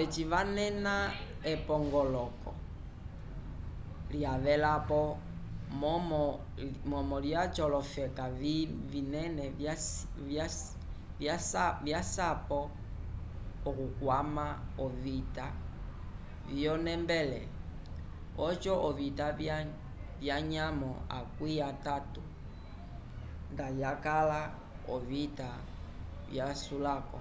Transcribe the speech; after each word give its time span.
eci 0.00 0.22
canena 0.32 0.94
epongoloko 1.52 2.52
lya 4.12 4.32
velapo 4.44 5.00
momo 6.92 7.16
lyaco 7.24 7.60
olofeka 7.68 8.24
vinene 8.92 9.44
vasyapo 11.84 12.60
okukwama 13.68 14.46
ovita 14.84 15.46
vyo 16.50 16.72
nembele 16.84 17.40
oco 18.46 18.72
ovita 18.88 19.26
vya 20.22 20.36
nyamo 20.52 20.90
akwi 21.18 21.52
atatu 21.70 22.22
nda 23.52 23.66
yakala 23.80 24.40
ovita 24.94 25.48
vya 26.32 26.46
sulako 26.64 27.20